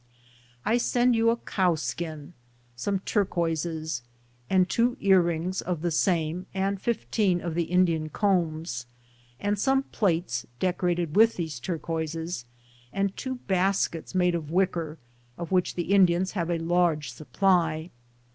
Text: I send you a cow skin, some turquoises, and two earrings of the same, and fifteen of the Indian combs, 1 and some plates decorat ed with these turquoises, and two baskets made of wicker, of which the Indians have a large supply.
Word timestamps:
I 0.65 0.79
send 0.79 1.15
you 1.15 1.29
a 1.29 1.37
cow 1.37 1.75
skin, 1.75 2.33
some 2.75 3.01
turquoises, 3.01 4.01
and 4.49 4.67
two 4.67 4.97
earrings 4.99 5.61
of 5.61 5.83
the 5.83 5.91
same, 5.91 6.47
and 6.55 6.81
fifteen 6.81 7.39
of 7.39 7.53
the 7.53 7.65
Indian 7.65 8.09
combs, 8.09 8.87
1 9.41 9.47
and 9.49 9.59
some 9.59 9.83
plates 9.83 10.47
decorat 10.59 10.97
ed 10.97 11.15
with 11.15 11.35
these 11.35 11.59
turquoises, 11.59 12.45
and 12.91 13.15
two 13.15 13.35
baskets 13.47 14.15
made 14.15 14.33
of 14.33 14.49
wicker, 14.49 14.97
of 15.37 15.51
which 15.51 15.75
the 15.75 15.93
Indians 15.93 16.31
have 16.31 16.49
a 16.49 16.57
large 16.57 17.11
supply. 17.11 17.91